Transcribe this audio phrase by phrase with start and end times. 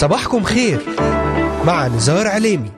[0.00, 0.80] صباحكم خير
[1.64, 2.70] مع نزار عليمي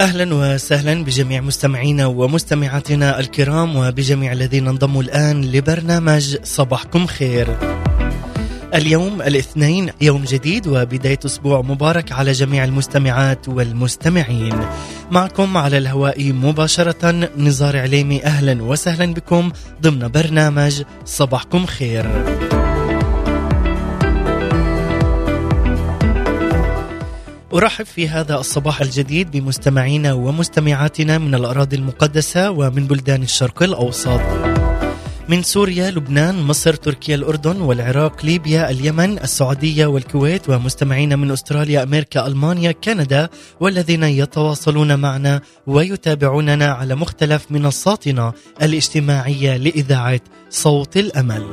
[0.00, 7.56] أهلا وسهلا بجميع مستمعينا ومستمعاتنا الكرام وبجميع الذين انضموا الآن لبرنامج صباحكم خير.
[8.74, 14.60] اليوم الاثنين يوم جديد وبداية أسبوع مبارك على جميع المستمعات والمستمعين.
[15.10, 22.06] معكم على الهواء مباشرة نزار عليمي أهلا وسهلا بكم ضمن برنامج صباحكم خير.
[27.54, 34.20] أرحب في هذا الصباح الجديد بمستمعينا ومستمعاتنا من الأراضي المقدسة ومن بلدان الشرق الأوسط
[35.28, 42.26] من سوريا، لبنان، مصر، تركيا، الأردن والعراق، ليبيا، اليمن، السعودية والكويت ومستمعينا من أستراليا، أمريكا،
[42.26, 43.28] ألمانيا، كندا
[43.60, 50.20] والذين يتواصلون معنا ويتابعوننا على مختلف منصاتنا الاجتماعية لإذاعة
[50.50, 51.46] صوت الأمل.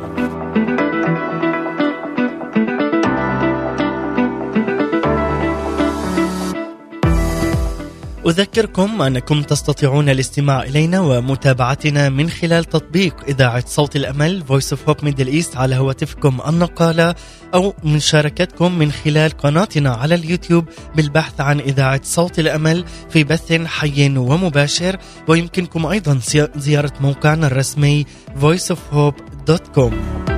[8.28, 15.06] أذكركم أنكم تستطيعون الاستماع إلينا ومتابعتنا من خلال تطبيق إذاعة صوت الأمل Voice of Hope
[15.06, 17.16] Middle East على هواتفكم النقالة
[17.54, 24.18] أو مشاركتكم من خلال قناتنا على اليوتيوب بالبحث عن إذاعة صوت الأمل في بث حي
[24.18, 24.98] ومباشر.
[25.28, 26.20] ويمكنكم أيضا
[26.56, 28.06] زيارة موقعنا الرسمي
[28.42, 30.35] voiceofhope.com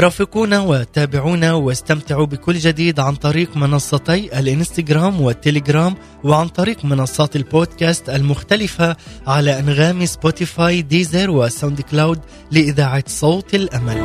[0.00, 8.96] رافقونا وتابعونا واستمتعوا بكل جديد عن طريق منصتي الانستغرام والتليجرام وعن طريق منصات البودكاست المختلفة
[9.26, 14.04] على أنغامي سبوتيفاي ديزر وساوند كلاود لإذاعة صوت الأمل.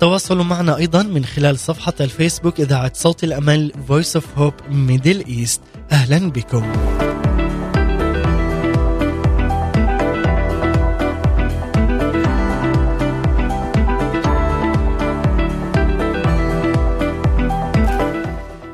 [0.00, 5.60] تواصلوا معنا أيضا من خلال صفحة الفيسبوك إذاعة صوت الأمل Voice of Hope Middle East.
[5.92, 6.72] أهلا بكم.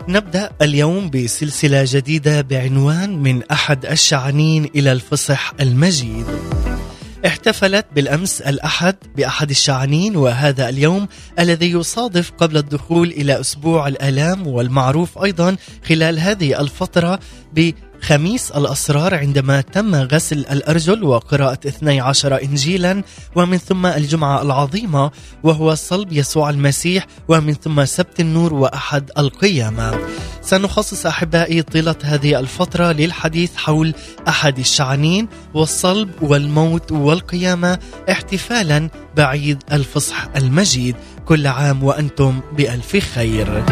[0.08, 6.26] نبدأ اليوم بسلسلة جديدة بعنوان من أحد الشعنين إلى الفصح المجيد.
[7.26, 11.08] احتفلت بالأمس الأحد بأحد الشعنين وهذا اليوم
[11.38, 15.56] الذي يصادف قبل الدخول إلى أسبوع الألام والمعروف أيضا
[15.88, 17.18] خلال هذه الفترة
[17.54, 17.70] ب
[18.02, 23.02] خميس الأسرار عندما تم غسل الأرجل وقراءة 12 إنجيلا
[23.36, 25.10] ومن ثم الجمعة العظيمة
[25.42, 29.98] وهو صلب يسوع المسيح ومن ثم سبت النور وأحد القيامة.
[30.42, 33.94] سنخصص أحبائي طيلة هذه الفترة للحديث حول
[34.28, 37.78] أحد الشعنين والصلب والموت والقيامة
[38.10, 40.96] احتفالا بعيد الفصح المجيد.
[41.26, 43.64] كل عام وأنتم بألف خير.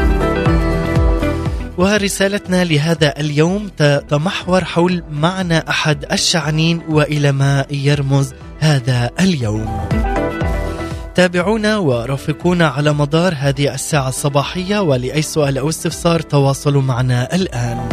[1.79, 9.89] ورسالتنا لهذا اليوم تتمحور حول معنى أحد الشعنين وإلى ما يرمز هذا اليوم.
[11.15, 17.89] تابعونا ورافقونا على مدار هذه الساعة الصباحية ولأي سؤال أو استفسار تواصلوا معنا الآن.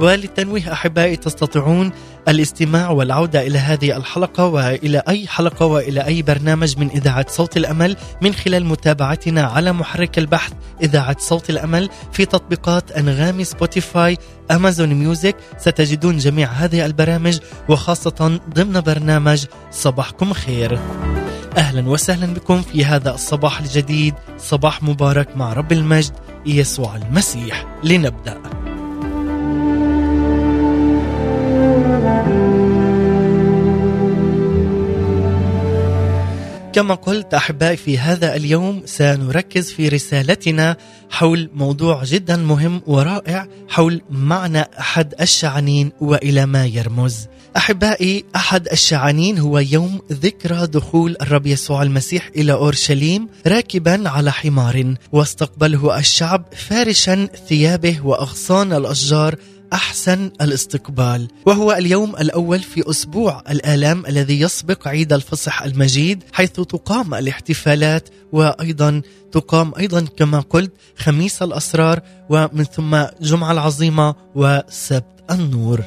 [0.00, 1.92] وللتنويه أحبائي تستطيعون
[2.28, 7.96] الاستماع والعودة إلى هذه الحلقة وإلى أي حلقة وإلى أي برنامج من إذاعة صوت الأمل
[8.22, 14.16] من خلال متابعتنا على محرك البحث إذاعة صوت الأمل في تطبيقات أنغامي سبوتيفاي
[14.50, 15.36] أمازون ميوزك.
[15.58, 17.38] ستجدون جميع هذه البرامج
[17.68, 20.78] وخاصة ضمن برنامج صباحكم خير.
[21.56, 24.14] أهلا وسهلا بكم في هذا الصباح الجديد.
[24.38, 26.12] صباح مبارك مع رب المجد
[26.46, 27.66] يسوع المسيح.
[27.84, 28.40] لنبدأ.
[36.76, 40.76] كما قلت أحبائي في هذا اليوم سنركز في رسالتنا
[41.10, 47.16] حول موضوع جدا مهم ورائع حول معنى أحد الشعنين وإلى ما يرمز.
[47.56, 54.94] أحبائي أحد الشعنين هو يوم ذكرى دخول الرب يسوع المسيح إلى أورشليم راكبا على حمار
[55.12, 59.34] واستقبله الشعب فارشا ثيابه وأغصان الأشجار
[59.72, 61.28] أحسن الاستقبال.
[61.46, 69.02] وهو اليوم الأول في أسبوع الآلام الذي يسبق عيد الفصح المجيد حيث تقام الاحتفالات وأيضا
[69.32, 75.80] تقام أيضا كما قلت خميس الأسرار ومن ثم جمعة العظيمة وسبت النور.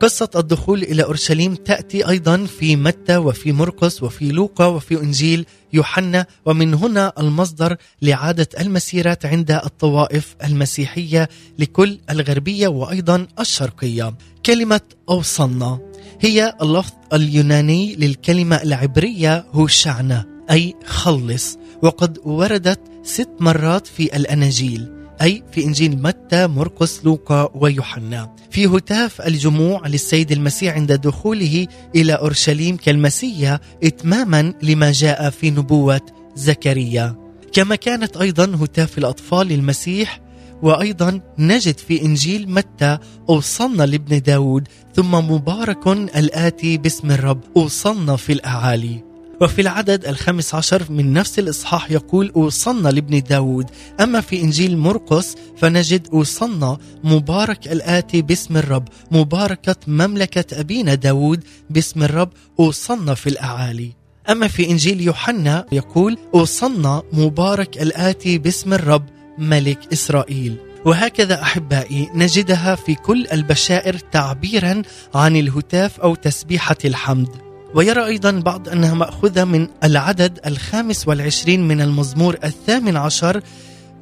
[0.00, 6.26] قصة الدخول إلى أورشليم تأتي أيضا في متى وفي مرقس وفي لوقا وفي إنجيل يوحنا
[6.46, 11.28] ومن هنا المصدر لعادة المسيرات عند الطوائف المسيحية
[11.58, 14.14] لكل الغربية وأيضا الشرقية.
[14.46, 15.80] كلمة أوصلنا
[16.20, 24.97] هي اللفظ اليوناني للكلمة العبرية هوشعنا أي خلص وقد وردت ست مرات في الأناجيل.
[25.22, 28.34] أي في إنجيل متى مرقس لوقا ويوحنا.
[28.50, 36.00] في هتاف الجموع للسيد المسيح عند دخوله إلى أورشليم كالمسيا إتماما لما جاء في نبوة
[36.34, 37.16] زكريا.
[37.52, 40.20] كما كانت أيضا هتاف الأطفال للمسيح
[40.62, 42.98] وأيضا نجد في إنجيل متى
[43.28, 49.07] أوصلنا لابن داود ثم مبارك الآتي باسم الرب أوصلنا في الأعالي.
[49.40, 53.66] وفي العدد الخامس عشر من نفس الإصحاح يقول أوصلنا لابن داود.
[54.00, 62.02] أما في إنجيل مرقس فنجد أوصلنا مبارك الآتي باسم الرب مباركة مملكة أبينا داود باسم
[62.02, 62.30] الرب
[62.60, 63.92] أوصلنا في الأعالي.
[64.30, 69.04] أما في إنجيل يوحنا يقول أوصلنا مبارك الآتي باسم الرب
[69.38, 70.56] ملك إسرائيل.
[70.84, 74.82] وهكذا أحبائي نجدها في كل البشائر تعبيرا
[75.14, 77.47] عن الهتاف أو تسبيحة الحمد.
[77.74, 83.42] ويرى أيضا بعض أنها مأخوذة من العدد الخامس والعشرين من المزمور الثامن عشر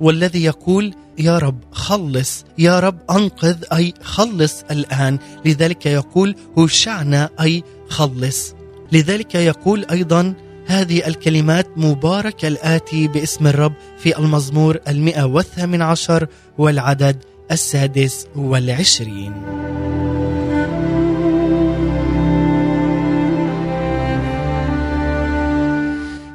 [0.00, 5.18] والذي يقول يا رب خلص يا رب أنقذ أي خلص الآن.
[5.44, 8.54] لذلك يقول هوشعنا أي خلص.
[8.92, 10.34] لذلك يقول أيضا
[10.66, 16.26] هذه الكلمات مبارك الآتي باسم الرب في المزمور المئة والثامن عشر
[16.58, 17.16] والعدد
[17.50, 19.32] السادس والعشرين.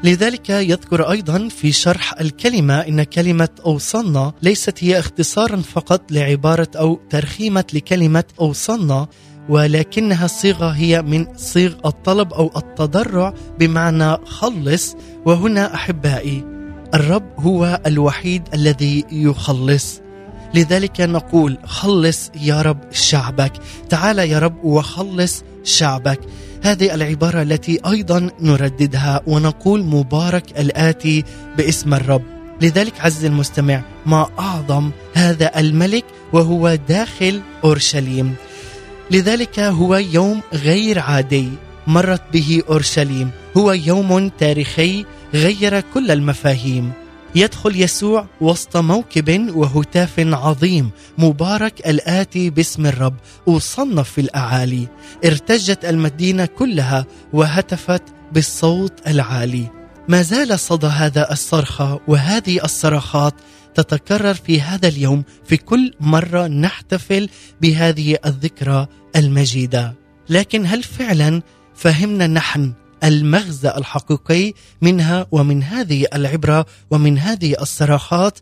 [0.03, 6.99] لذلك يذكر أيضا في شرح الكلمة إن كلمة أوصلنا ليست هي اختصارا فقط لعبارة أو
[7.09, 9.07] ترخيمة لكلمة أوصلنا
[9.49, 14.95] ولكنها صيغة هي من صيغ الطلب أو التضرع بمعنى خلص.
[15.25, 16.45] وهنا أحبائي
[16.93, 20.01] الرب هو الوحيد الذي يخلص.
[20.53, 23.53] لذلك نقول خلص يا رب شعبك.
[23.89, 26.19] تعال يا رب وخلص شعبك.
[26.63, 31.23] هذه العبارة التي أيضا نرددها ونقول مبارك الآتي
[31.57, 32.23] باسم الرب.
[32.61, 38.35] لذلك عز المستمع ما أعظم هذا الملك وهو داخل أورشليم.
[39.11, 41.49] لذلك هو يوم غير عادي
[41.87, 43.31] مرت به أورشليم.
[43.57, 46.91] هو يوم تاريخي غير كل المفاهيم.
[47.35, 54.87] يدخل يسوع وسط موكب وهتاف عظيم مبارك الآتي باسم الرب وصنف في الأعالي.
[55.25, 59.67] ارتجت المدينة كلها وهتفت بالصوت العالي.
[60.07, 63.33] ما زال صدى هذا الصرخة وهذه الصرخات
[63.75, 67.29] تتكرر في هذا اليوم في كل مرة نحتفل
[67.61, 69.93] بهذه الذكرى المجيدة.
[70.29, 71.41] لكن هل فعلا
[71.75, 78.39] فهمنا نحن المغزى الحقيقي منها ومن هذه العبرة ومن هذه الصراخات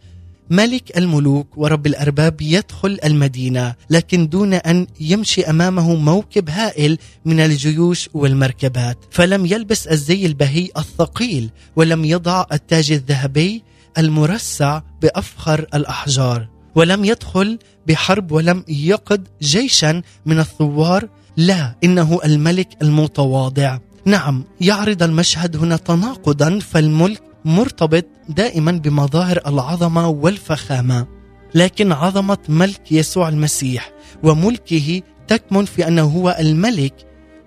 [0.50, 8.10] ملك الملوك ورب الأرباب يدخل المدينة لكن دون أن يمشي أمامه موكب هائل من الجيوش
[8.14, 8.98] والمركبات.
[9.12, 13.64] فلم يلبس الزي البهي الثقيل ولم يضع التاج الذهبي
[13.98, 21.10] المرصع بأفخر الأحجار ولم يدخل بحرب ولم يقد جيشا من الثوار.
[21.38, 23.80] لا إنه الملك المتواضع.
[24.06, 31.08] نعم يعرض المشهد هنا تناقضا فالملك مرتبط دائما بمظاهر العظمة والفخامة.
[31.56, 33.92] لكن عظمة ملك يسوع المسيح
[34.24, 36.94] وملكه تكمن في أنه هو الملك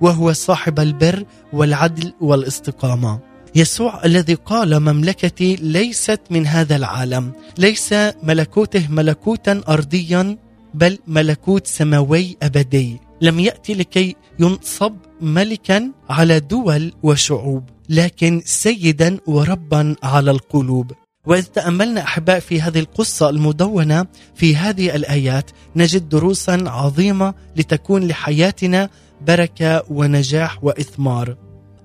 [0.01, 3.21] وهو صاحب البر والعدل والاستقامة.
[3.55, 10.39] يسوع الذي قال مملكتي ليست من هذا العالم ليس ملكوته ملكوتا ارضيا
[10.75, 13.01] بل ملكوت سماوي أبدي.
[13.22, 20.93] لم يأتي لكي ينصب ملكا على دول وشعوب لكن سيدا وربا على القلوب.
[21.26, 28.88] واذا تأملنا أحباء في هذه القصة المدونة في هذه الآيات نجد دروسا عظيمة لتكون لحياتنا
[29.26, 31.36] بركة ونجاح وإثمار.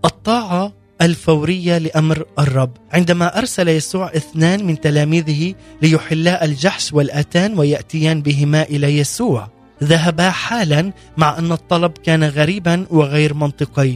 [0.06, 2.72] الطاعة الفورية لأمر الرب.
[2.92, 10.92] عندما أرسل يسوع اثنان من تلاميذه ليحلا الجحش والأتان ويأتيان بهما إلى يسوع ذهبا حالا
[11.18, 13.96] مع أن الطلب كان غريبا وغير منطقي.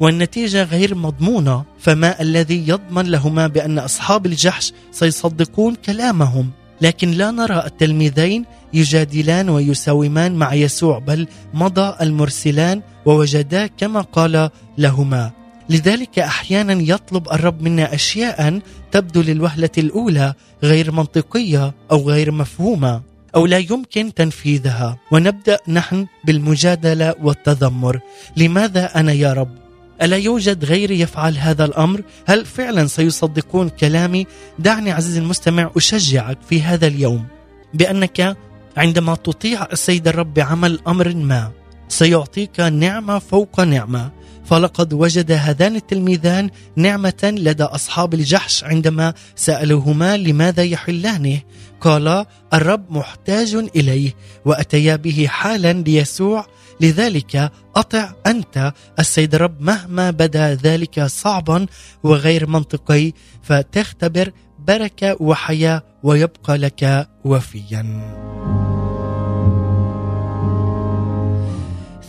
[0.00, 7.62] والنتيجة غير مضمونة فما الذي يضمن لهما بأن أصحاب الجحش سيصدقون كلامهم؟ لكن لا نرى
[7.66, 15.30] التلميذين يجادلان ويساومان مع يسوع بل مضى المرسلان ووجدا كما قال لهما.
[15.70, 18.60] لذلك أحيانا يطلب الرب منا أشياء
[18.92, 23.02] تبدو للوهلة الأولى غير منطقية أو غير مفهومة.
[23.34, 24.98] أو لا يمكن تنفيذها.
[25.10, 28.00] ونبدأ نحن بالمجادلة والتذمر.
[28.36, 29.54] لماذا أنا يا رب؟
[30.02, 34.26] ألا يوجد غيري يفعل هذا الأمر؟ هل فعلا سيصدقون كلامي؟
[34.58, 37.26] دعني عزيزي المستمع أشجعك في هذا اليوم
[37.74, 38.36] بأنك
[38.76, 41.50] عندما تطيع السيد الرب بعمل أمر ما
[41.88, 44.10] سيعطيك نعمة فوق نعمة.
[44.44, 51.40] فلقد وجد هذان التلميذان نعمة لدى أصحاب الجحش عندما سألوهما لماذا يحلانه.
[51.80, 54.14] قال الرب محتاج إليه
[54.44, 56.46] وأتيا به حالا ليسوع.
[56.80, 61.66] لذلك أطع أنت السيد الرب مهما بدا ذلك صعبا
[62.02, 63.12] وغير منطقي.
[63.42, 68.65] فتختبر بركة وحياة ويبقى لك وفيا.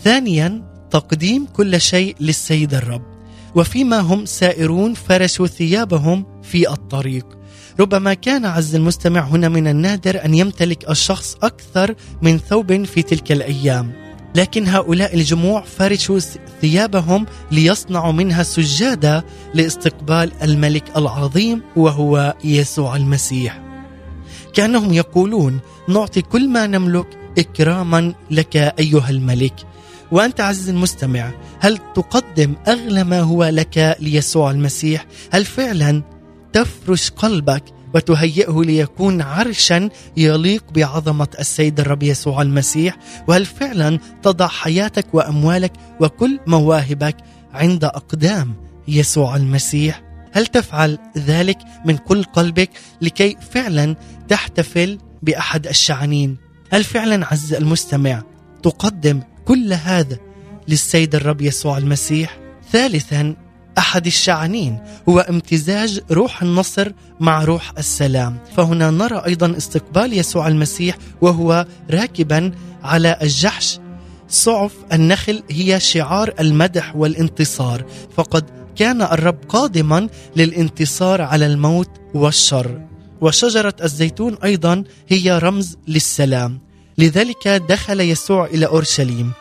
[0.04, 3.02] ثانيا تقديم كل شيء للسيد الرب.
[3.56, 7.26] وفيما هم سائرون فرشوا ثيابهم في الطريق.
[7.80, 13.32] ربما كان عز المستمع هنا من النادر أن يمتلك الشخص أكثر من ثوب في تلك
[13.32, 14.08] الأيام.
[14.36, 16.20] لكن هؤلاء الجموع فرشوا
[16.62, 23.62] ثيابهم ليصنعوا منها سجاده لاستقبال الملك العظيم وهو يسوع المسيح.
[24.54, 29.54] كأنهم يقولون نعطي كل ما نملك إكراما لك أيها الملك.
[30.12, 36.04] وأنت عزيزي المستمع هل تقدم أغلى ما هو لك ليسوع المسيح؟ هل فعلا
[36.54, 37.64] تفرش قلبك
[37.96, 42.98] وتهيئه ليكون عرشا يليق بعظمة السيد الرب يسوع المسيح؟
[43.28, 47.18] وهل فعلا تضع حياتك وأموالك وكل مواهبك
[47.54, 48.54] عند أقدام
[48.88, 52.70] يسوع المسيح؟ هل تفعل ذلك من كل قلبك
[53.02, 53.96] لكي فعلا
[54.28, 56.38] تحتفل بأحد الشعنين؟
[56.72, 58.24] هل فعلا عز المستمع
[58.64, 60.18] تقدم كل هذا
[60.68, 62.40] للسيد الرب يسوع المسيح.
[62.72, 63.36] ثالثا
[63.78, 68.38] أحد الشعنين هو امتزاج روح النصر مع روح السلام.
[68.58, 72.52] فهنا نرى أيضا استقبال يسوع المسيح وهو راكبا
[72.84, 73.80] على الجحش.
[74.30, 77.86] صعف النخل هي شعار المدح والانتصار.
[78.16, 82.82] فقد كان الرب قادما للانتصار على الموت والشر.
[83.22, 86.67] وشجرة الزيتون أيضا هي رمز للسلام.
[86.98, 89.32] لذلك دخل يسوع إلى أورشليم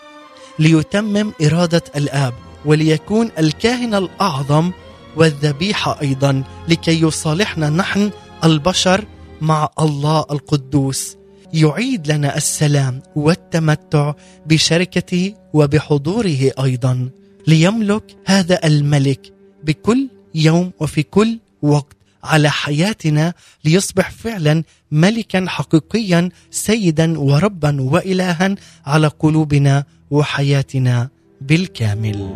[0.58, 2.34] ليتمم إرادة الآب
[2.64, 4.70] وليكون الكاهن الأعظم
[5.16, 8.10] والذبيحة أيضا لكي يصالحنا نحن
[8.44, 9.04] البشر
[9.40, 11.16] مع الله القدوس.
[11.54, 14.14] يعيد لنا السلام والتمتع
[14.46, 17.08] بشركته وبحضوره أيضا.
[17.46, 19.32] ليملك هذا الملك
[19.64, 21.95] بكل يوم وفي كل وقت.
[22.26, 28.54] على حياتنا ليصبح فعلا ملكا حقيقيا سيدا وربا والها
[28.86, 31.08] على قلوبنا وحياتنا
[31.40, 32.30] بالكامل.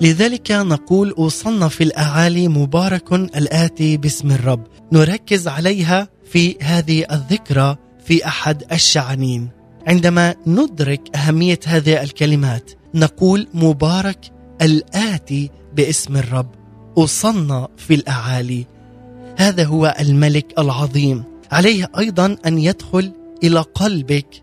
[0.00, 8.26] لذلك نقول أوصلنا في الأعالي مبارك الآتي باسم الرب، نركز عليها في هذه الذكرى في
[8.26, 9.48] أحد الشعنين.
[9.86, 16.50] عندما ندرك أهمية هذه الكلمات نقول مبارك الآتي باسم الرب
[16.98, 18.66] اوصلنا في الأعالي.
[19.38, 21.24] هذا هو الملك العظيم.
[21.52, 23.12] عليه أيضا أن يدخل
[23.44, 24.42] إلى قلبك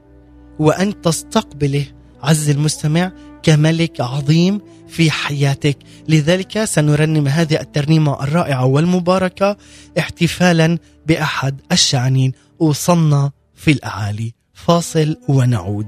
[0.59, 1.85] وأن تستقبله.
[2.23, 3.11] عز المستمع
[3.43, 5.77] كملك عظيم في حياتك.
[6.09, 9.57] لذلك سنرنم هذه الترنيمة الرائعة والمباركة
[9.99, 12.31] احتفالا بأحد الشعنين
[12.61, 14.33] اوصلنا في الأعالي.
[14.53, 15.87] فاصل ونعود.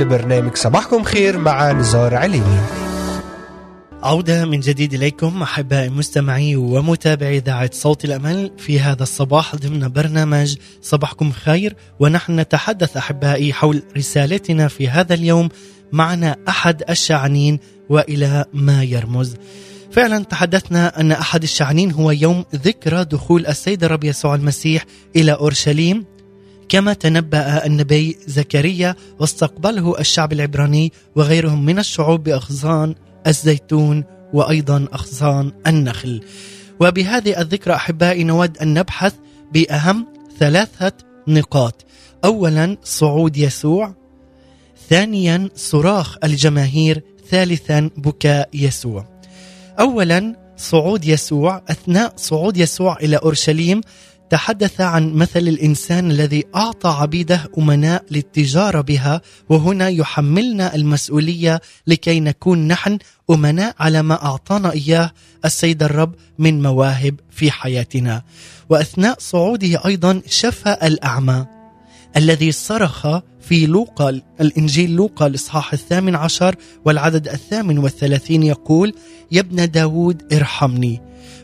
[0.00, 2.60] لبرنامج صباحكم خير مع نزار عليمي
[4.02, 10.56] عودة من جديد إليكم أحبائي مستمعي ومتابعي إذاعة صوت الأمل في هذا الصباح ضمن برنامج
[10.82, 15.48] صباحكم خير ونحن نتحدث أحبائي حول رسالتنا في هذا اليوم
[15.92, 19.36] معنا أحد الشعنين وإلى ما يرمز.
[19.92, 24.84] فعلا تحدثنا أن أحد الشعنين هو يوم ذكرى دخول السيد الرب يسوع المسيح
[25.16, 26.04] إلى أورشليم.
[26.70, 32.94] كما تنبأ النبي زكريا واستقبله الشعب العبراني وغيرهم من الشعوب بأغصان
[33.26, 36.20] الزيتون وأيضا أغصان النخل.
[36.80, 39.14] وبهذه الذكرى أحبائي نود أن نبحث
[39.52, 40.06] بأهم
[40.38, 40.92] ثلاثة
[41.28, 41.84] نقاط.
[42.24, 43.94] أولا صعود يسوع
[44.88, 49.06] ثانيا صراخ الجماهير ثالثا بكاء يسوع.
[49.80, 53.80] اولا صعود يسوع أثناء صعود يسوع إلى أورشليم
[54.30, 62.68] تحدث عن مثل الإنسان الذي أعطى عبيده أمناء للتجارة بها وهنا يحملنا المسؤولية لكي نكون
[62.68, 62.98] نحن
[63.30, 65.10] أمناء على ما أعطانا إياه
[65.44, 68.22] السيد الرب من مواهب في حياتنا.
[68.68, 71.46] وأثناء صعوده أيضا شفى الأعمى
[72.16, 73.06] الذي صرخ
[73.40, 78.94] في لوقا الإنجيل لوقا الإصحاح الثامن عشر والعدد الثامن والثلاثين يقول
[79.32, 81.00] يا ابن داود ارحمني.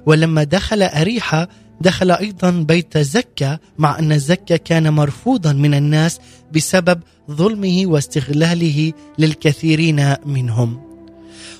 [0.06, 1.48] ولما دخل أريحة
[1.80, 6.20] دخل أيضا بيت زكا مع أن زكا كان مرفوضا من الناس
[6.52, 10.86] بسبب ظلمه واستغلاله للكثيرين منهم.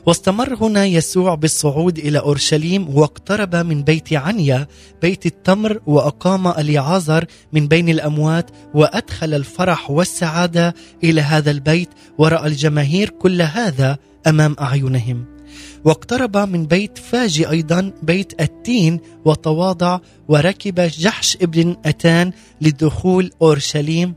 [0.07, 4.67] واستمر هنا يسوع بالصعود إلى أورشليم واقترب من بيت عنيا
[5.03, 10.75] بيت التمر وأقام اليعازر من بين الأموات وأدخل الفرح والسعادة
[11.05, 15.36] إلى هذا البيت ورأى الجماهير كل هذا أمام أعينهم.
[15.85, 24.15] واقترب من بيت فاجي أيضا بيت التين وتواضع وركب جحش ابن أتان لدخول أورشليم.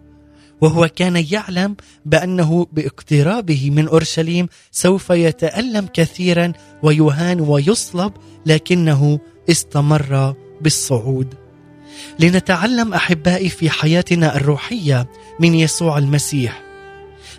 [0.61, 8.13] وهو كان يعلم بأنه باقترابه من أورشليم سوف يتألم كثيرا ويهان ويصلب
[8.45, 11.33] لكنه استمر بالصعود.
[12.19, 16.69] لنتعلم أحبائي في حياتنا الروحية من يسوع المسيح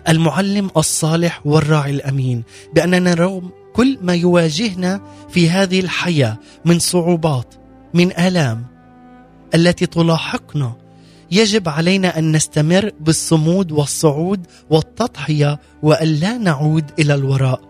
[0.09, 7.55] المعلم الصالح والراعي الأمين بأننا رغم كل ما يواجهنا في هذه الحياة من صعوبات
[7.93, 8.65] من ألام
[9.55, 10.73] التي تلاحقنا.
[11.31, 17.61] يجب علينا أن نستمر بالصمود والصعود والتضحية والا نعود إلى الوراء.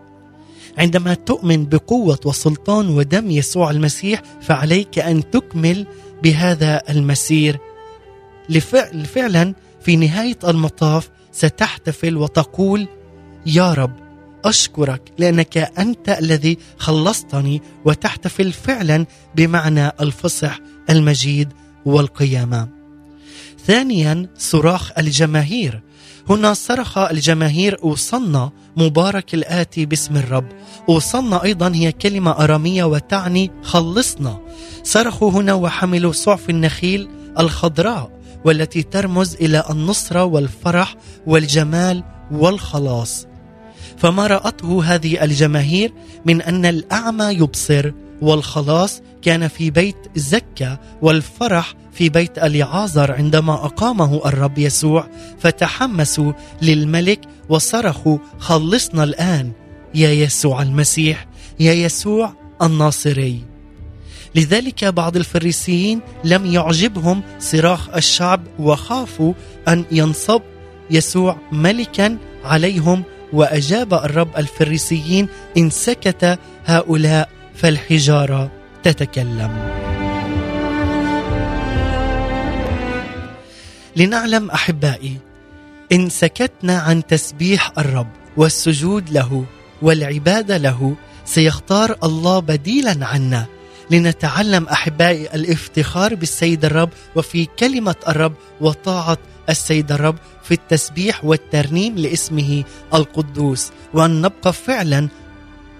[0.78, 5.86] عندما تؤمن بقوة وسلطان ودم يسوع المسيح فعليك أن تكمل
[6.22, 7.58] بهذا المسير.
[8.48, 12.88] لفعل فعلا في نهاية المطاف ستحتفل وتقول
[13.46, 14.01] يا رب
[14.44, 20.58] أشكرك لأنك أنت الذي خلصتني وتحتفل فعلا بمعنى الفصح
[20.90, 21.52] المجيد
[21.84, 22.68] والقيامة.
[23.66, 25.82] ثانيا صراخ الجماهير.
[26.30, 30.48] هنا صرخ الجماهير أوصلنا مبارك الآتي باسم الرب.
[30.88, 34.40] أوصلنا أيضا هي كلمة أرامية وتعني خلصنا.
[34.82, 38.10] صرخوا هنا وحملوا صعف النخيل الخضراء
[38.44, 40.94] والتي ترمز إلى النصرة والفرح
[41.26, 43.26] والجمال والخلاص.
[44.02, 45.92] فما رأته هذه الجماهير
[46.26, 54.26] من أن الأعمى يبصر والخلاص كان في بيت زكا والفرح في بيت اليعازر عندما أقامه
[54.26, 59.52] الرب يسوع فتحمسوا للملك وصرخوا خلصنا الآن
[59.94, 61.26] يا يسوع المسيح
[61.60, 63.40] يا يسوع الناصري.
[64.34, 69.34] لذلك بعض الفريسيين لم يعجبهم صراخ الشعب وخافوا
[69.68, 70.42] أن ينصب
[70.90, 78.50] يسوع ملكا عليهم وأجاب الرب الفريسيين إن سكت هؤلاء فالحجارة
[78.82, 79.72] تتكلم.
[83.96, 85.16] لنعلم أحبائي
[85.92, 89.44] إن سكتنا عن تسبيح الرب والسجود له
[89.82, 93.46] والعبادة له سيختار الله بديلا عنا.
[93.90, 99.18] لنتعلم أحبائي الافتخار بالسيد الرب وفي كلمة الرب وطاعة
[99.48, 105.08] السيد الرب في التسبيح والترنيم لاسمه القدوس وأن نبقى فعلا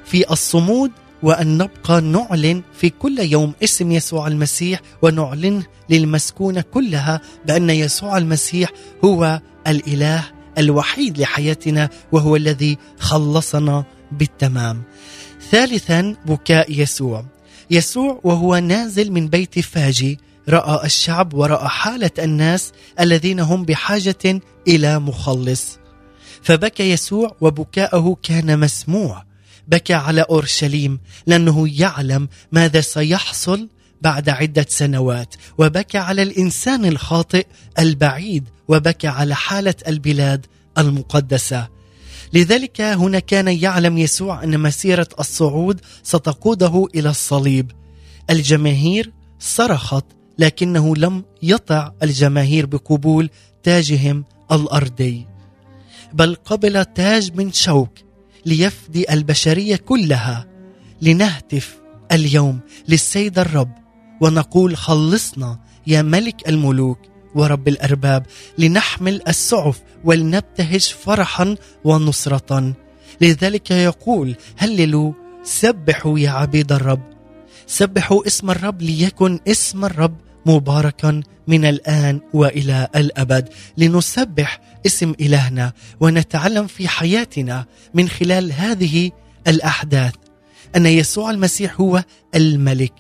[0.04, 0.90] في الصمود
[1.22, 8.70] وأن نبقى نعلن في كل يوم اسم يسوع المسيح ونعلن للمسكونة كلها بأن يسوع المسيح
[9.04, 10.24] هو الإله
[10.58, 14.82] الوحيد لحياتنا وهو الذي خلصنا بالتمام.
[15.50, 17.24] ثالثا بكاء يسوع.
[17.70, 24.98] يسوع وهو نازل من بيت فاجي رأى الشعب ورأى حالة الناس الذين هم بحاجة إلى
[24.98, 25.78] مخلص.
[26.42, 29.24] فبكى يسوع وبكاءه كان مسموع.
[29.68, 33.68] بكى على أورشليم لأنه يعلم ماذا سيحصل
[34.00, 35.34] بعد عدة سنوات.
[35.58, 37.46] وبكى على الإنسان الخاطئ
[37.78, 38.48] البعيد.
[38.68, 40.46] وبكى على حالة البلاد
[40.78, 41.68] المقدسة.
[42.32, 47.70] لذلك هنا كان يعلم يسوع أن مسيرة الصعود ستقوده إلى الصليب.
[48.30, 50.04] الجماهير صرخت
[50.38, 53.30] لكنه لم يطع الجماهير بقبول
[53.62, 55.26] تاجهم الأرضي.
[56.12, 57.98] بل قبل تاج من شوك
[58.46, 60.46] ليفدي البشرية كلها
[61.02, 61.80] لنهتف
[62.12, 63.72] اليوم للسيد الرب
[64.20, 66.98] ونقول خلصنا يا ملك الملوك
[67.34, 68.26] ورب الأرباب
[68.58, 72.74] لنحمل السعف ولنبتهج فرحا ونصرة.
[73.20, 77.11] لذلك يقول هللوا سبحوا يا عبيد الرب
[77.66, 83.48] سبحوا اسم الرب ليكن اسم الرب مباركا من الآن وإلى الأبد.
[83.78, 89.10] لنسبح اسم إلهنا ونتعلم في حياتنا من خلال هذه
[89.46, 90.14] الأحداث
[90.76, 92.92] أن يسوع المسيح هو الملك.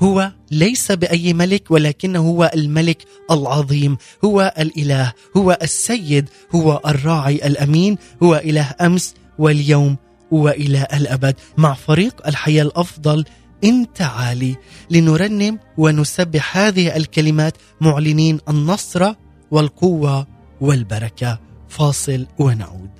[0.00, 3.96] هو ليس بأي ملك ولكنه هو الملك العظيم.
[4.24, 9.96] هو الإله هو السيد هو الراعي الأمين هو إله أمس واليوم
[10.30, 11.34] وإلى الأبد.
[11.56, 13.24] مع فريق الحياة الأفضل
[13.64, 14.56] انت عالي
[14.90, 19.12] لنرنم ونسبح هذه الكلمات معلنين النصر
[19.50, 20.26] والقوة
[20.60, 21.38] والبركة.
[21.68, 22.90] فاصل ونعود.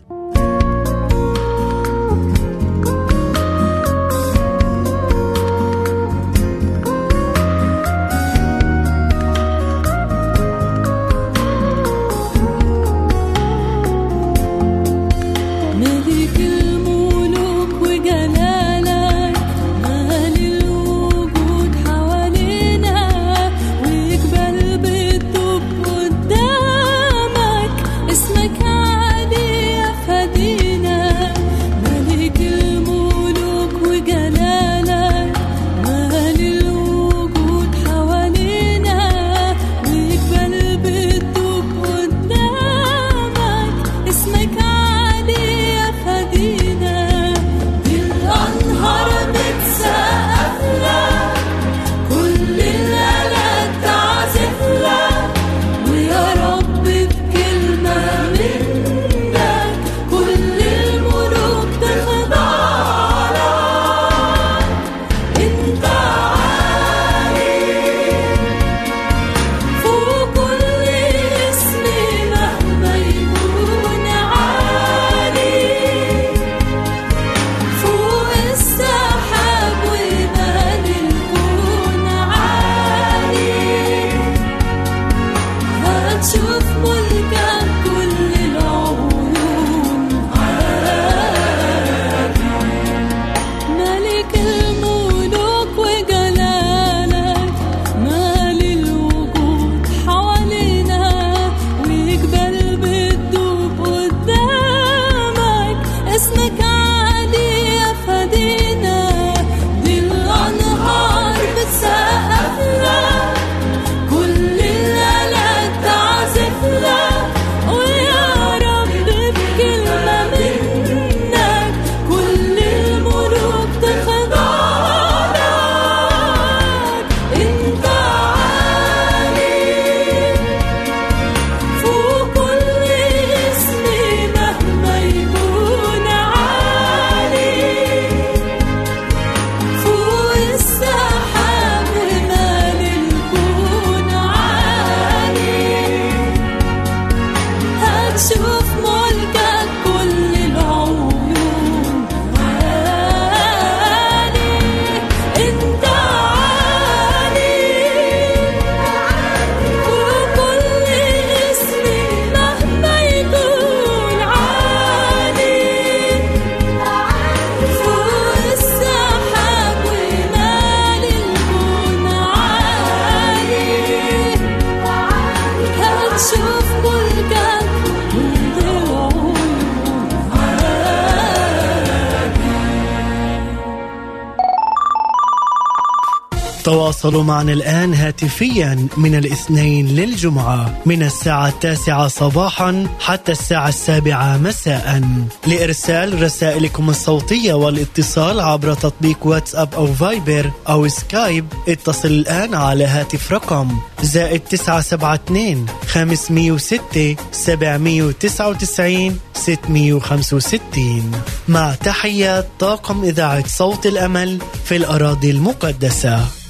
[186.72, 195.02] تواصلوا معنا الآن هاتفيا من الاثنين للجمعة من الساعة التاسعة صباحا حتى الساعة السابعة مساء.
[195.46, 203.32] لإرسال رسائلكم الصوتية والاتصال عبر تطبيق واتساب أو فايبر أو سكايب اتصل الآن على هاتف
[203.32, 211.12] رقم زائد تسعة سبعة اثنين خمسمية وستة سبعمية وتسعة وتسعين 665
[211.48, 216.41] مع تحيات طاقم إذاعة صوت الأمل في الأراضي المقدسة.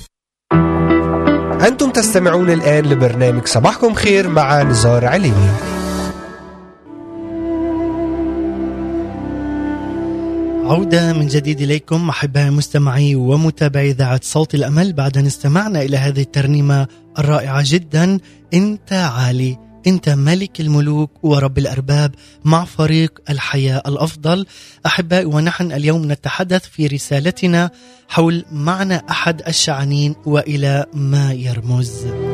[1.62, 5.50] أنتم تستمعون الآن لبرنامج صباحكم خير مع نزار عليمي
[10.64, 14.92] عودة من جديد إليكم أحبائي مستمعي ومتابعي إذاعة صوت الأمل.
[14.92, 16.86] بعد أن استمعنا إلى هذه الترنيمة
[17.18, 18.18] الرائعة جدا
[18.54, 22.14] أنت عالي أنت ملك الملوك ورب الأرباب
[22.44, 24.46] مع فريق الحياة الأفضل.
[24.86, 27.70] أحبائي ونحن اليوم نتحدث في رسالتنا
[28.08, 32.31] حول معنى أحد الشعنين وإلى ما يرمز.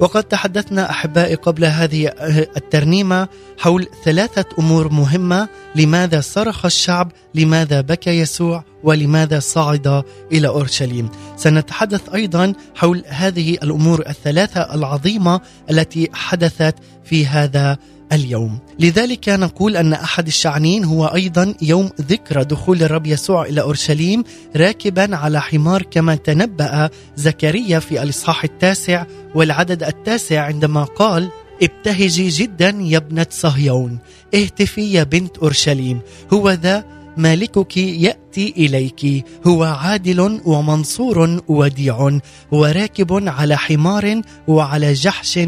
[0.00, 2.12] وقد تحدثنا أحبائي قبل هذه
[2.56, 3.28] الترنيمة
[3.58, 11.08] حول ثلاثة أمور مهمة لماذا صرخ الشعب لماذا بكى يسوع ولماذا صعد إلى أورشليم.
[11.36, 17.78] سنتحدث أيضا حول هذه الأمور الثلاثة العظيمة التي حدثت في هذا
[18.12, 18.58] اليوم.
[18.78, 24.24] لذلك نقول أن أحد الشعنين هو أيضا يوم ذكرى دخول الرب يسوع إلى أورشليم
[24.56, 31.30] راكبا على حمار كما تنبأ زكريا في الإصحاح التاسع والعدد التاسع عندما قال
[31.62, 33.98] ابتهجي جدا يا ابنة صهيون
[34.34, 36.00] اهتفي يا بنت أورشليم
[36.32, 36.84] هو ذا
[37.16, 42.18] مالكك يأتي إليك هو عادل ومنصور وديع
[42.52, 45.38] وراكب على حمار وعلى جحش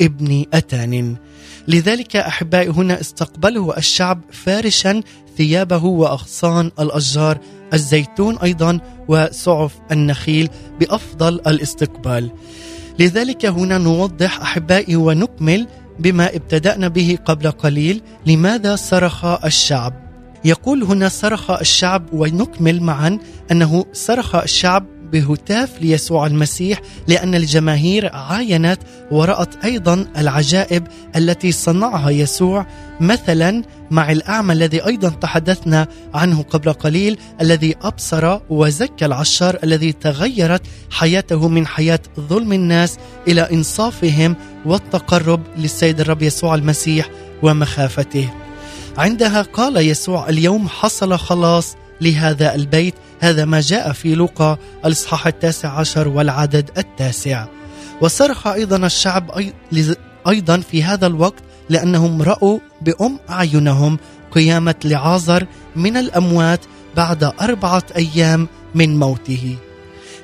[0.00, 1.16] ابن أتان.
[1.68, 5.02] لذلك أحبائي هنا استقبله الشعب فارشا
[5.36, 7.38] ثيابه وأغصان الأشجار
[7.74, 10.48] الزيتون أيضا وسعف النخيل
[10.80, 12.30] بأفضل الاستقبال.
[12.98, 20.04] لذلك هنا نوضح أحبائي ونكمل بما ابتدأنا به قبل قليل لماذا صرخ الشعب؟
[20.44, 23.18] يقول هنا صرخ الشعب ونكمل معا
[23.50, 28.78] أنه صرخ الشعب بهتاف ليسوع المسيح لأن الجماهير عاينت
[29.10, 32.66] ورأت أيضا العجائب التي صنعها يسوع
[33.00, 40.62] مثلا مع الأعمى الذي أيضا تحدثنا عنه قبل قليل الذي أبصر وزكى العشار الذي تغيرت
[40.90, 42.96] حياته من حياة ظلم الناس
[43.28, 47.10] إلى إنصافهم والتقرب للسيد الرب يسوع المسيح
[47.42, 48.28] ومخافته.
[48.98, 52.94] عندها قال يسوع اليوم حصل خلاص لهذا البيت
[53.24, 57.46] هذا ما جاء في لوقا الإصحاح التاسع عشر والعدد التاسع.
[58.00, 59.30] وصرخ أيضا الشعب
[60.28, 63.98] أيضا في هذا الوقت لأنهم رأوا بأم أعينهم
[64.32, 66.60] قيامة لعازر من الأموات
[66.96, 69.56] بعد أربعة أيام من موته.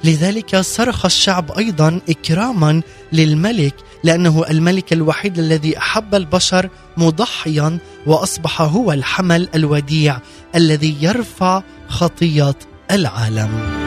[0.05, 2.83] لذلك صرخ الشعب أيضا اكراما
[3.13, 10.19] للملك لأنه الملك الوحيد الذي أحب البشر مضحيا وأصبح هو الحمل الوديع
[10.55, 12.55] الذي يرفع خطيه
[12.90, 13.81] العالم.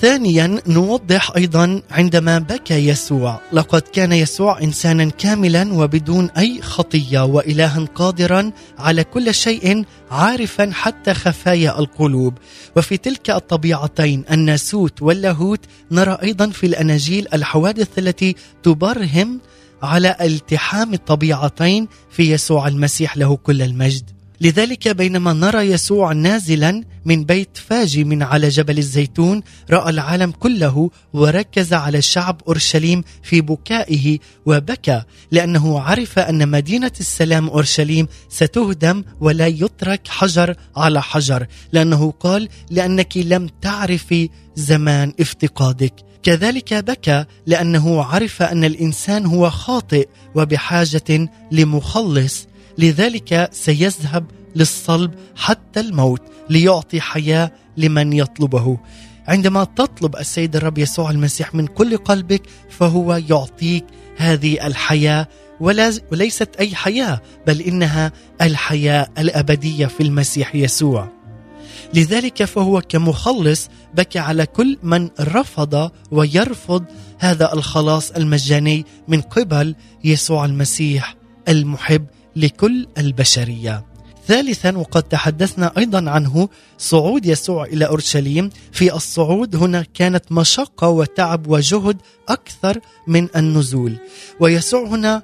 [0.00, 3.40] ثانيا نوضح أيضا عندما بكى يسوع.
[3.52, 11.14] لقد كان يسوع انسانا كاملا وبدون أي خطية والها قادرا على كل شيء عارفا حتى
[11.14, 12.34] خفايا القلوب.
[12.76, 19.40] وفي تلك الطبيعتين الناسوت واللاهوت نرى أيضا في الأناجيل الحوادث التي تبرهم
[19.82, 24.15] على التحام الطبيعتين في يسوع المسيح له كل المجد.
[24.40, 30.90] لذلك بينما نرى يسوع نازلا من بيت فاجي من على جبل الزيتون رأى العالم كله
[31.12, 39.46] وركز على شعب أورشليم في بكائه وبكى لأنه عرف أن مدينة السلام أورشليم ستهدم ولا
[39.46, 48.42] يترك حجر على حجر لأنه قال لأنك لم تعرفي زمان افتقادك كذلك بكى لأنه عرف
[48.42, 52.46] أن الإنسان هو خاطئ وبحاجة لمخلص.
[52.78, 54.24] لذلك سيذهب
[54.56, 58.78] للصلب حتى الموت ليعطي حياة لمن يطلبه.
[59.28, 63.84] عندما تطلب السيد الرب يسوع المسيح من كل قلبك فهو يعطيك
[64.16, 65.28] هذه الحياة.
[66.10, 68.12] وليست أي حياة بل إنها
[68.42, 71.08] الحياة الأبدية في المسيح يسوع.
[71.94, 76.84] لذلك فهو كمخلص بكى على كل من رفض ويرفض
[77.18, 81.14] هذا الخلاص المجاني من قبل يسوع المسيح
[81.48, 82.06] المحب.
[82.36, 83.84] لكل البشرية.
[84.26, 91.46] ثالثا وقد تحدثنا أيضا عنه صعود يسوع إلى أورشليم، في الصعود هنا كانت مشقة وتعب
[91.46, 91.96] وجهد
[92.28, 93.96] أكثر من النزول،
[94.40, 95.22] ويسوع هنا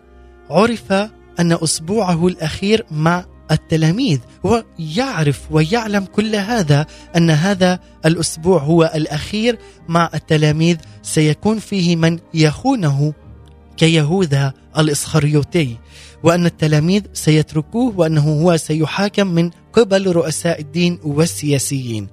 [0.51, 0.92] عرف
[1.40, 10.11] أن أسبوعه الأخير مع التلاميذ ويعرف ويعلم كل هذا أن هذا الأسبوع هو الأخير مع
[10.14, 10.77] التلاميذ.
[11.03, 13.12] سيكون فيه من يخونه
[13.77, 15.77] كيهوذا الإسخريوطي.
[16.23, 22.09] وأن التلاميذ سيتركوه وأنه هو سيحاكم من قبل رؤساء الدين والسياسيين.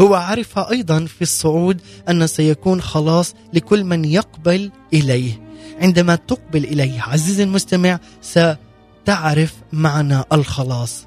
[0.00, 5.40] هو عرف أيضا في الصعود أن سيكون خلاص لكل من يقبل إليه.
[5.80, 11.06] عندما تقبل إليه عزيزي المستمع ستعرف معنى الخلاص.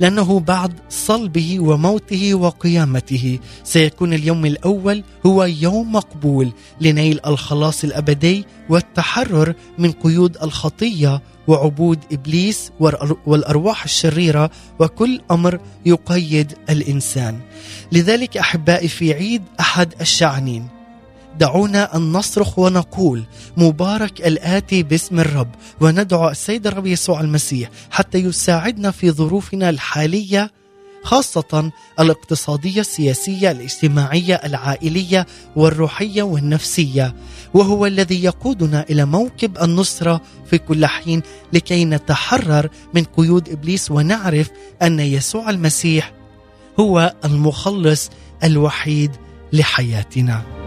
[0.00, 9.54] لأنه بعد صلبه وموته وقيامته سيكون اليوم الأول هو يوم مقبول لنيل الخلاص الأبدي والتحرر
[9.78, 12.72] من قيود الخطية وعبود إبليس
[13.26, 17.38] والأرواح الشريرة وكل أمر يقيد الإنسان.
[17.92, 20.68] لذلك أحبائي في عيد أحد الشعنين
[21.38, 23.24] دعونا أن نصرخ ونقول
[23.56, 25.48] مبارك الآتي باسم الرب
[25.80, 30.50] وندعو السيد الرب يسوع المسيح حتى يساعدنا في ظروفنا الحالية
[31.02, 37.14] خاصة الاقتصادية السياسية الاجتماعية العائلية والروحية والنفسية.
[37.54, 44.50] وهو الذي يقودنا إلى موكب النصرة في كل حين لكي نتحرر من قيود إبليس ونعرف
[44.82, 46.12] أن يسوع المسيح
[46.80, 48.10] هو المخلص
[48.44, 49.10] الوحيد
[49.52, 50.59] لحياتنا.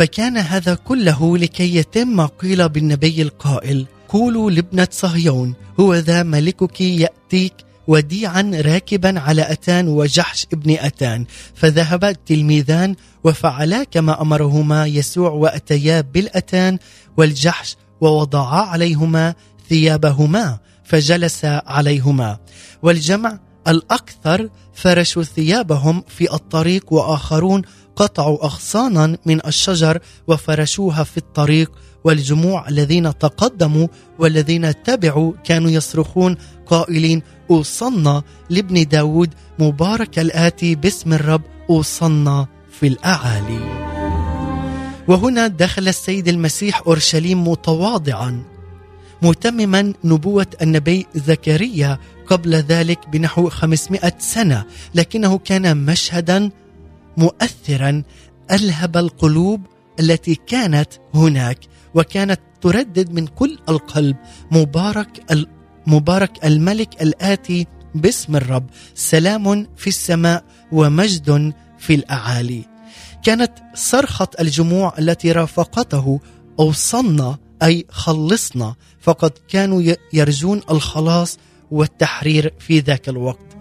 [0.00, 6.80] فكان هذا كله لكي يتم ما قيل بالنبي القائل قولوا لابنة صهيون هو ذا ملكك
[6.80, 7.52] يأتيك
[7.86, 16.78] وديعا راكبا على أتان وجحش ابن أتان فذهب التلميذان وفعلا كما أمرهما يسوع وأتيا بالأتان
[17.16, 19.34] والجحش ووضعا عليهما
[19.68, 22.38] ثيابهما فجلس عليهما.
[22.82, 27.62] والجمع الأكثر فرشوا ثيابهم في الطريق وآخرون
[27.96, 31.72] قطعوا أغصانا من الشجر وفرشوها في الطريق
[32.04, 33.86] والجموع الذين تقدموا
[34.18, 42.46] والذين تبعوا كانوا يصرخون قائلين أوصلنا لابن داود مبارك الآتي باسم الرب أوصلنا
[42.80, 43.80] في الأعالي.
[45.08, 48.42] وهنا دخل السيد المسيح أورشليم متواضعا
[49.22, 56.50] متمما نبوة النبي زكريا قبل ذلك بنحو 500 سنة لكنه كان مشهدا
[57.16, 58.02] مؤثرا
[58.50, 59.60] ألهب القلوب
[60.00, 61.58] التي كانت هناك
[61.94, 64.16] وكانت تردد من كل القلب.
[64.50, 65.44] مبارك
[65.86, 68.66] مبارك الملك الآتي باسم الرب.
[68.94, 72.64] سلام في السماء ومجد في الأعالي.
[73.22, 76.20] كانت صرخة الجموع التي رافقته
[76.60, 81.38] أوصلنا أي خلصنا فقد كانوا يرجون الخلاص
[81.70, 83.56] والتحرير في ذاك الوقت.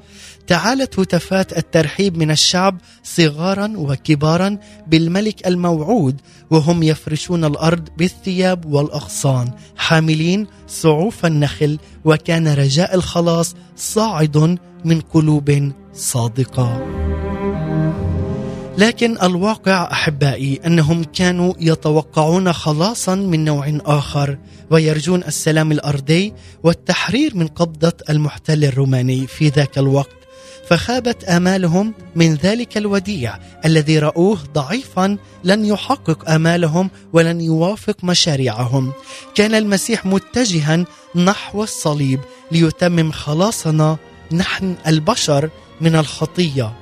[0.49, 4.57] تعالت هتافات الترحيب من الشعب صغارا وكبارا
[4.87, 15.01] بالملك الموعود وهم يفرشون الأرض بالثياب والأغصان حاملين صعوف النخل وكان رجاء الخلاص صاعد من
[15.01, 16.85] قلوب صادقة.
[18.77, 24.37] لكن الواقع أحبائي أنهم كانوا يتوقعون خلاصا من نوع آخر
[24.71, 30.18] ويرجون السلام الأرضي والتحرير من قبضة المحتل الروماني في ذاك الوقت.
[30.69, 38.91] فخابت آمالهم من ذلك الوديع الذي رأوه ضعيفا لن يحقق آمالهم ولن يوافق مشاريعهم.
[39.35, 42.19] كان المسيح متجها نحو الصليب
[42.51, 43.97] ليتمم خلاصنا
[44.31, 45.49] نحن البشر
[45.81, 46.73] من الخطية.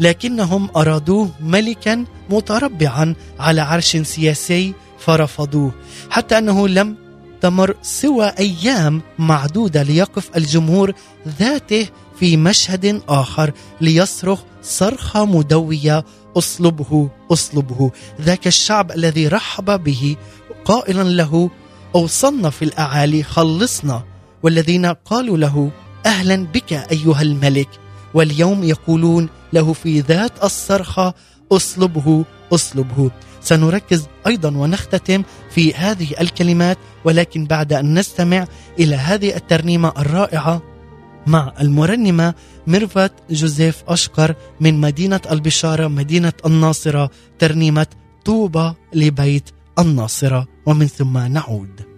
[0.00, 5.72] لكنهم أرادوه ملكا متربعا على عرش سياسي فرفضوه
[6.10, 6.96] حتى أنه لم
[7.40, 10.92] تمر سوى أيام معدودة ليقف الجمهور
[11.38, 11.88] ذاته
[12.18, 16.04] في مشهد آخر ليصرخ صرخه مدوية
[16.36, 17.90] أصلبه أصلبه.
[18.20, 20.16] ذاك الشعب الذي رحب به
[20.64, 21.50] قائلا له
[21.94, 24.04] أوصلنا في الأعالي خلصنا.
[24.42, 25.70] والذين قالوا له
[26.06, 27.68] أهلا بك أيها الملك.
[28.14, 31.14] واليوم يقولون له في ذات الصرخة
[31.52, 33.10] أصلبه أصلبه.
[33.40, 38.46] سنركز أيضا ونختتم في هذه الكلمات ولكن بعد أن نستمع
[38.78, 40.73] إلى هذه الترنيمة الرائعة
[41.26, 42.34] مع المرنمة
[42.66, 47.86] ميرفت جوزيف أشقر من مدينة البشارة مدينة الناصرة ترنيمة
[48.24, 50.46] طوبى لبيت الناصرة.
[50.66, 51.93] ومن ثم نعود.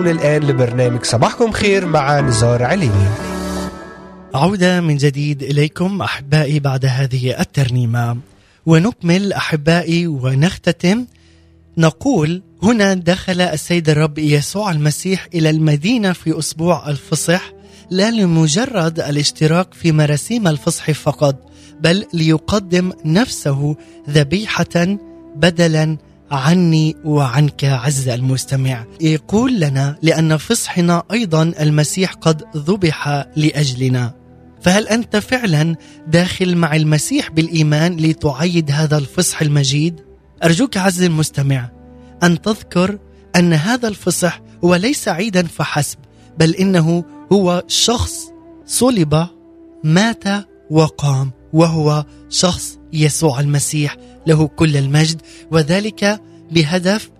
[0.00, 3.08] تستمعون الآن لبرنامج صباحكم خير مع نزار عليمي
[4.34, 8.16] عودة من جديد إليكم أحبائي بعد هذه الترنيمة.
[8.66, 11.06] ونكمل أحبائي ونختتم.
[11.78, 17.52] نقول هنا دخل السيد الرب يسوع المسيح إلى المدينة في أسبوع الفصح
[17.90, 21.36] لا لمجرد الاشتراك في مراسيم الفصح فقط
[21.80, 23.76] بل ليقدم نفسه
[24.10, 24.98] ذبيحة
[25.36, 25.96] بدلا
[26.30, 34.14] عني وعنك عز المستمع يقول لنا لأن فصحنا أيضا المسيح قد ذبح لأجلنا
[34.62, 35.76] فهل أنت فعلا
[36.06, 40.00] داخل مع المسيح بالإيمان لتعيد هذا الفصح المجيد؟
[40.44, 41.70] أرجوك عز المستمع
[42.22, 42.98] أن تذكر
[43.36, 45.98] أن هذا الفصح هو ليس عيدا فحسب
[46.38, 48.14] بل إنه هو شخص
[48.66, 49.26] صلب
[49.84, 50.24] مات
[50.70, 55.20] وقام وهو شخص يسوع المسيح له كل المجد
[55.50, 56.20] وذلك
[56.50, 57.10] بهدف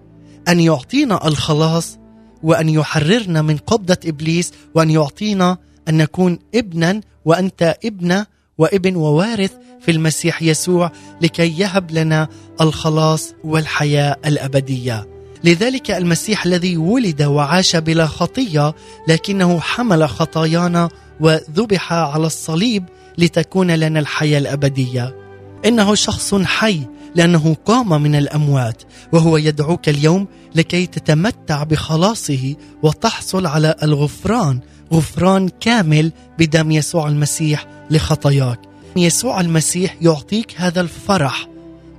[0.49, 1.99] أن يعطينا الخلاص
[2.43, 5.59] وأن يحررنا من قبضة إبليس وأن يعطينا
[5.89, 8.27] أن نكون ابنا وأنت ابنة
[8.59, 12.29] وابن ووارث في المسيح يسوع لكي يهب لنا
[12.61, 15.09] الخلاص والحياة الأبدية.
[15.45, 18.75] لذلك المسيح الذي ولد وعاش بلا خطية
[19.09, 20.89] لكنه حمل خطايانا
[21.21, 22.85] وذبح على الصليب
[23.18, 25.20] لتكون لنا الحياة الأبدية.
[25.66, 26.80] إنه شخص حي
[27.14, 28.82] لأنه قام من الأموات
[29.12, 34.61] وهو يدعوك اليوم لكي تتمتع بخلاصه وتحصل على الغفران
[34.92, 38.61] غفران كامل بدم يسوع المسيح لخطاياك.
[38.96, 41.48] يسوع المسيح يعطيك هذا الفرح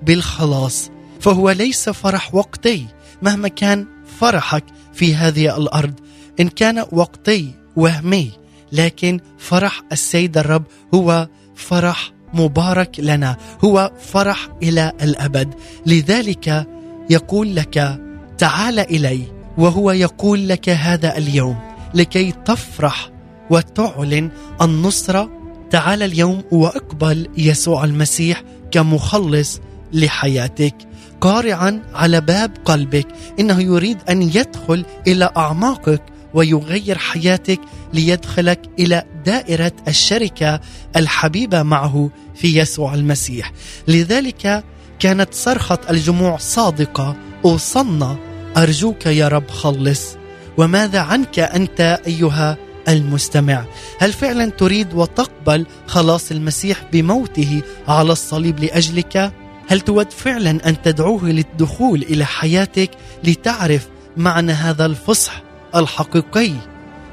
[0.03, 0.89] بالخلاص
[1.20, 2.86] فهو ليس فرح وقتي
[3.22, 3.86] مهما كان
[4.20, 5.93] فرحك في هذه الأرض.
[6.39, 8.32] إن كان وقتي وهمي
[8.72, 13.38] لكن فرح السيد الرب هو فرح مبارك لنا.
[13.64, 15.54] هو فرح إلى الأبد.
[15.86, 16.68] لذلك
[17.10, 18.00] يقول لك
[18.38, 19.22] تعال إلي
[19.58, 21.60] وهو يقول لك هذا اليوم.
[21.94, 23.10] لكي تفرح
[23.50, 24.30] وتعلن
[24.62, 25.30] النصره
[25.70, 29.60] تعال اليوم وأقبل يسوع المسيح كمخلص
[29.94, 30.76] لحياتك.
[31.22, 33.08] قارعا على باب قلبك.
[33.40, 36.02] إنه يريد أن يدخل إلى أعماقك
[36.34, 37.60] ويغير حياتك
[37.94, 40.60] ليدخلك إلى دائرة الشركة
[40.96, 43.52] الحبيبة معه في يسوع المسيح.
[43.88, 44.64] لذلك
[45.00, 47.16] كانت صرخة الجموع صادقة
[47.46, 48.18] أوصلنا
[48.58, 50.18] أرجوك يا رب خلص.
[50.58, 52.58] وماذا عنك أنت أيها
[52.88, 53.66] المستمع؟
[54.00, 59.32] هل فعلا تريد وتقبل خلاص المسيح بموته على الصليب لأجلك؟
[59.68, 62.92] هل تود فعلا أن تدعوه للدخول إلى حياتك
[63.24, 66.52] لتعرف معنى هذا الفصح؟ الحقيقي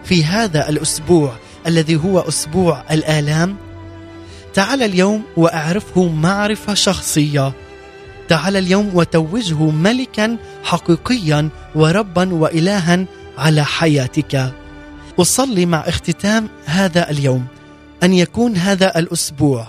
[0.05, 1.33] في هذا الأسبوع
[1.67, 3.57] الذي هو أسبوع الآلام؟
[4.55, 7.53] تعال اليوم وأعرفه معرفة شخصية.
[8.29, 13.05] تعال اليوم وتوجه ملكا حقيقيا وربا والها
[13.39, 14.53] على حياتك.
[15.21, 17.47] أصلي مع اختتام هذا اليوم
[18.03, 19.67] أن يكون هذا الأسبوع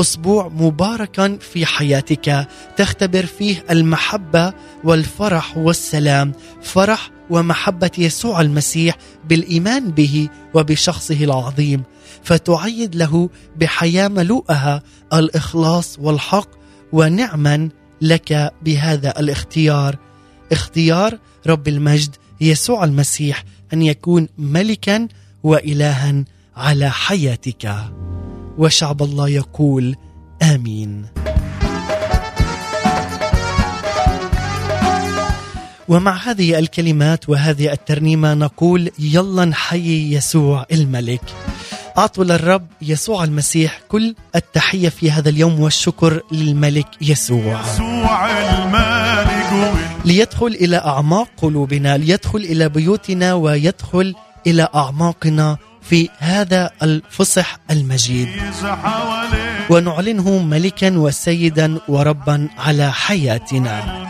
[0.00, 2.46] أسبوع مباركا في حياتك.
[2.76, 4.52] تختبر فيه المحبة
[4.84, 6.32] والفرح والسلام.
[6.62, 8.96] فرح ومحبة يسوع المسيح
[9.28, 11.82] بالإيمان به وبشخصه العظيم
[12.22, 16.48] فتعيد له بحياة ملوءها الإخلاص والحق
[16.92, 17.68] ونعما
[18.00, 19.98] لك بهذا الاختيار.
[20.52, 25.08] اختيار رب المجد يسوع المسيح أن يكون ملكا
[25.42, 26.24] والها
[26.56, 27.74] على حياتك.
[28.58, 29.96] وشعب الله يقول
[30.42, 31.06] آمين.
[35.88, 41.22] ومع هذه الكلمات وهذه الترنيمة نقول يلا نحيي يسوع الملك.
[41.98, 47.60] أعطوا للرب يسوع المسيح كل التحية في هذا اليوم والشكر للملك يسوع.
[47.60, 49.74] يسوع الملك
[50.04, 54.14] ليدخل إلى أعماق قلوبنا، ليدخل إلى بيوتنا ويدخل
[54.46, 58.28] إلى أعماقنا في هذا الفصح المجيد
[59.70, 64.04] ونعلنه ملكا وسيدا وربا على حياتنا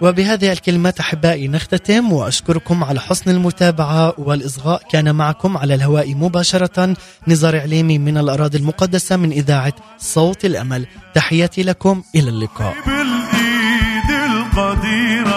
[0.00, 4.82] وبهذه الكلمات أحبائي نختتم وأشكركم على حسن المتابعة والإصغاء.
[4.90, 6.96] كان معكم على الهواء مباشرة
[7.28, 10.86] نزار عليمي من الأراضي المقدسة من إذاعة صوت الأمل.
[11.14, 12.74] تحياتي لكم إلى اللقاء.
[12.86, 15.29] بالإيد القديرة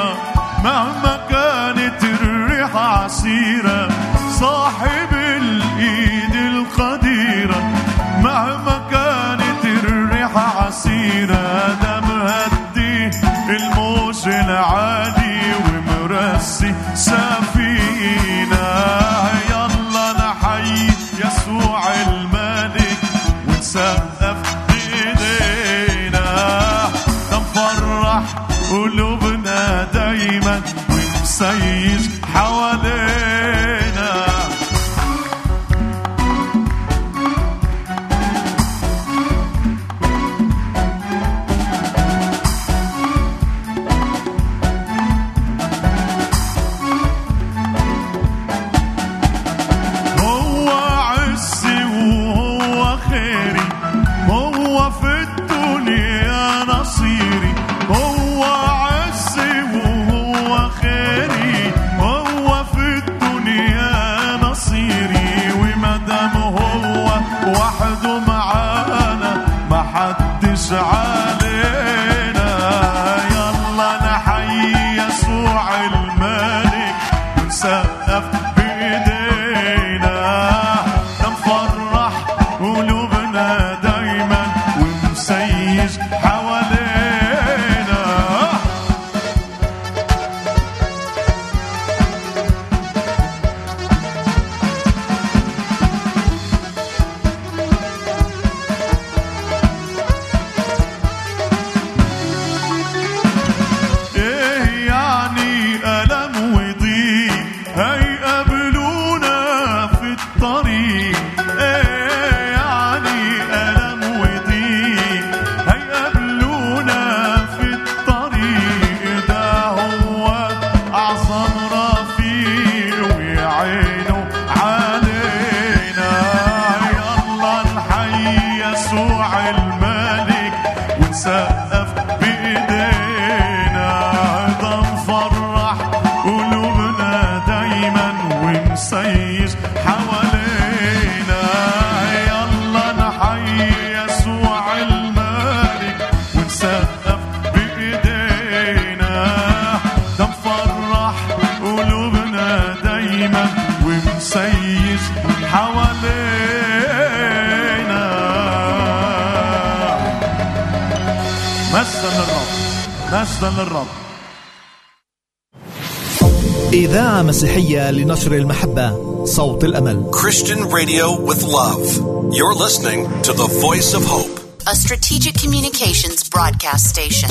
[169.64, 171.86] الأمل Christian radio with love.
[172.34, 174.40] You're listening to the voice of hope.
[174.68, 177.30] A strategic communications broadcast station.